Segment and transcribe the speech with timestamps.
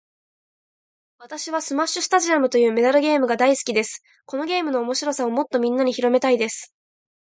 [1.19, 4.01] 私はスマッシュスタジアムというメダルゲームが大好きです。
[4.25, 6.73] このゲームの面白さをもっとみんなに広めたいです。